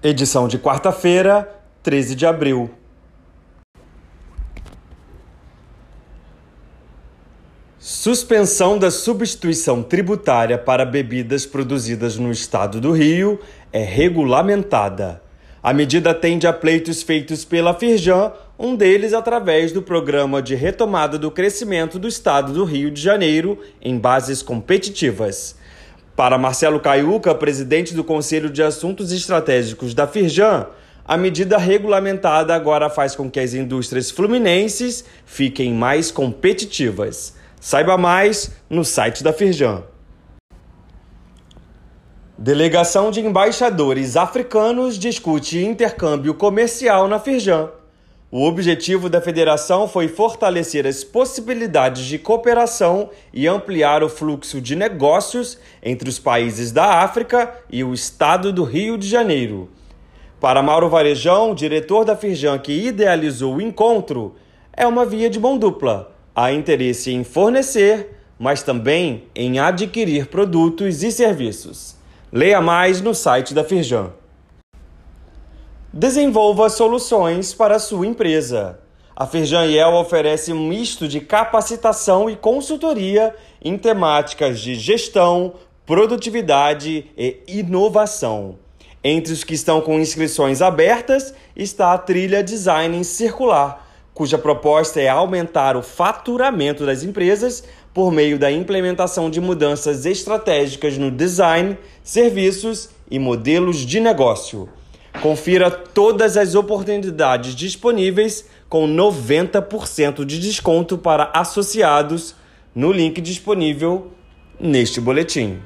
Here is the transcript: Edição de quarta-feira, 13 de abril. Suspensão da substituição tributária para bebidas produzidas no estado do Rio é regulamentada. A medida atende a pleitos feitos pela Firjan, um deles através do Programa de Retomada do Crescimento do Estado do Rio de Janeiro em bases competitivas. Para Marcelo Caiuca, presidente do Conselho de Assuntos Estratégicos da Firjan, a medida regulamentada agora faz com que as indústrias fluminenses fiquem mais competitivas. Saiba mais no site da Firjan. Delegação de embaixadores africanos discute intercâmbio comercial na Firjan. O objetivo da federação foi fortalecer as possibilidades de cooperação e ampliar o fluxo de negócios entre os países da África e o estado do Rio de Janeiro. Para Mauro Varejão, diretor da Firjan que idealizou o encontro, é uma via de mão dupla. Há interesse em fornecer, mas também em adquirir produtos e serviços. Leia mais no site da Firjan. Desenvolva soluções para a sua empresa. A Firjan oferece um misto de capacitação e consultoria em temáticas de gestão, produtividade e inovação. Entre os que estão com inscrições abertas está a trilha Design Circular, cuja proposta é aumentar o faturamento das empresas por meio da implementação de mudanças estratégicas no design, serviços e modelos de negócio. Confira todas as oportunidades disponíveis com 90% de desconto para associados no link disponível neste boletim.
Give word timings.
Edição 0.00 0.46
de 0.46 0.60
quarta-feira, 0.60 1.60
13 1.82 2.14
de 2.14 2.24
abril. 2.24 2.70
Suspensão 7.80 8.78
da 8.78 8.92
substituição 8.92 9.82
tributária 9.82 10.56
para 10.56 10.84
bebidas 10.84 11.44
produzidas 11.44 12.16
no 12.16 12.30
estado 12.30 12.80
do 12.80 12.92
Rio 12.92 13.40
é 13.72 13.82
regulamentada. 13.82 15.20
A 15.60 15.72
medida 15.72 16.12
atende 16.12 16.46
a 16.46 16.52
pleitos 16.52 17.02
feitos 17.02 17.44
pela 17.44 17.74
Firjan, 17.74 18.30
um 18.56 18.76
deles 18.76 19.12
através 19.12 19.72
do 19.72 19.82
Programa 19.82 20.40
de 20.40 20.54
Retomada 20.54 21.18
do 21.18 21.28
Crescimento 21.28 21.98
do 21.98 22.06
Estado 22.06 22.52
do 22.52 22.62
Rio 22.64 22.88
de 22.88 23.02
Janeiro 23.02 23.60
em 23.82 23.98
bases 23.98 24.42
competitivas. 24.42 25.56
Para 26.18 26.36
Marcelo 26.36 26.80
Caiuca, 26.80 27.32
presidente 27.32 27.94
do 27.94 28.02
Conselho 28.02 28.50
de 28.50 28.60
Assuntos 28.60 29.12
Estratégicos 29.12 29.94
da 29.94 30.04
Firjan, 30.04 30.66
a 31.04 31.16
medida 31.16 31.56
regulamentada 31.56 32.52
agora 32.56 32.90
faz 32.90 33.14
com 33.14 33.30
que 33.30 33.38
as 33.38 33.54
indústrias 33.54 34.10
fluminenses 34.10 35.04
fiquem 35.24 35.72
mais 35.72 36.10
competitivas. 36.10 37.36
Saiba 37.60 37.96
mais 37.96 38.50
no 38.68 38.84
site 38.84 39.22
da 39.22 39.32
Firjan. 39.32 39.84
Delegação 42.36 43.12
de 43.12 43.20
embaixadores 43.20 44.16
africanos 44.16 44.98
discute 44.98 45.64
intercâmbio 45.64 46.34
comercial 46.34 47.06
na 47.06 47.20
Firjan. 47.20 47.68
O 48.30 48.44
objetivo 48.44 49.08
da 49.08 49.22
federação 49.22 49.88
foi 49.88 50.06
fortalecer 50.06 50.86
as 50.86 51.02
possibilidades 51.02 52.04
de 52.04 52.18
cooperação 52.18 53.08
e 53.32 53.48
ampliar 53.48 54.02
o 54.02 54.08
fluxo 54.08 54.60
de 54.60 54.76
negócios 54.76 55.58
entre 55.82 56.10
os 56.10 56.18
países 56.18 56.70
da 56.70 57.02
África 57.02 57.54
e 57.72 57.82
o 57.82 57.94
estado 57.94 58.52
do 58.52 58.64
Rio 58.64 58.98
de 58.98 59.08
Janeiro. 59.08 59.70
Para 60.38 60.62
Mauro 60.62 60.90
Varejão, 60.90 61.54
diretor 61.54 62.04
da 62.04 62.14
Firjan 62.14 62.58
que 62.58 62.72
idealizou 62.72 63.54
o 63.56 63.62
encontro, 63.62 64.34
é 64.74 64.86
uma 64.86 65.06
via 65.06 65.30
de 65.30 65.40
mão 65.40 65.56
dupla. 65.56 66.14
Há 66.36 66.52
interesse 66.52 67.10
em 67.10 67.24
fornecer, 67.24 68.14
mas 68.38 68.62
também 68.62 69.24
em 69.34 69.58
adquirir 69.58 70.26
produtos 70.26 71.02
e 71.02 71.10
serviços. 71.10 71.96
Leia 72.30 72.60
mais 72.60 73.00
no 73.00 73.14
site 73.14 73.54
da 73.54 73.64
Firjan. 73.64 74.10
Desenvolva 75.98 76.68
soluções 76.68 77.52
para 77.52 77.74
a 77.74 77.78
sua 77.80 78.06
empresa. 78.06 78.78
A 79.16 79.26
Firjan 79.26 79.66
oferece 79.88 80.52
um 80.52 80.68
misto 80.68 81.08
de 81.08 81.20
capacitação 81.20 82.30
e 82.30 82.36
consultoria 82.36 83.34
em 83.60 83.76
temáticas 83.76 84.60
de 84.60 84.76
gestão, 84.76 85.54
produtividade 85.84 87.06
e 87.18 87.42
inovação. 87.48 88.60
Entre 89.02 89.32
os 89.32 89.42
que 89.42 89.54
estão 89.54 89.80
com 89.80 89.98
inscrições 89.98 90.62
abertas 90.62 91.34
está 91.56 91.92
a 91.92 91.98
trilha 91.98 92.44
Design 92.44 93.04
Circular, 93.04 93.84
cuja 94.14 94.38
proposta 94.38 95.00
é 95.00 95.08
aumentar 95.08 95.76
o 95.76 95.82
faturamento 95.82 96.86
das 96.86 97.02
empresas 97.02 97.64
por 97.92 98.12
meio 98.12 98.38
da 98.38 98.52
implementação 98.52 99.28
de 99.28 99.40
mudanças 99.40 100.06
estratégicas 100.06 100.96
no 100.96 101.10
design, 101.10 101.76
serviços 102.04 102.88
e 103.10 103.18
modelos 103.18 103.78
de 103.78 103.98
negócio. 103.98 104.68
Confira 105.20 105.68
todas 105.68 106.36
as 106.36 106.54
oportunidades 106.54 107.54
disponíveis 107.54 108.44
com 108.68 108.86
90% 108.86 110.24
de 110.24 110.38
desconto 110.38 110.96
para 110.96 111.32
associados 111.34 112.36
no 112.72 112.92
link 112.92 113.20
disponível 113.20 114.12
neste 114.60 115.00
boletim. 115.00 115.58